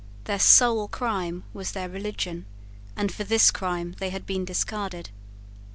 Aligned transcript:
Their 0.23 0.39
sole 0.39 0.87
crime 0.87 1.43
was 1.53 1.73
their 1.73 1.87
religion; 1.87 2.47
and 2.95 3.11
for 3.11 3.23
this 3.23 3.51
crime 3.51 3.95
they 3.99 4.09
had 4.09 4.25
been 4.25 4.45
discarded. 4.45 5.11